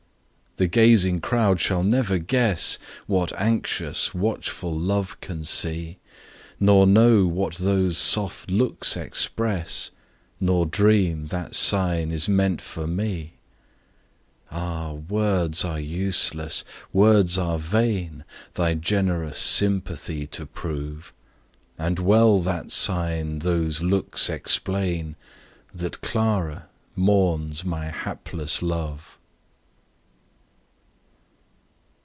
[0.57, 5.97] The gazing crowd shall never guess What anxious, watchful Love can see;
[6.59, 9.91] Nor know what those soft looks express,
[10.41, 13.15] Nor dream that sign is meant for me.
[13.23, 13.33] Page
[14.49, 14.91] 40 Ah!
[14.91, 21.13] words are useless, words are vain, Thy generous sympathy to prove;
[21.77, 25.15] And well that sign, those looks explain,
[25.73, 29.17] That Clara mourns my hapless love.